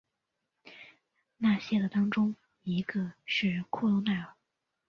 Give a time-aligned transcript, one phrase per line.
[1.37, 4.33] 那些的当中一个是库路耐尔。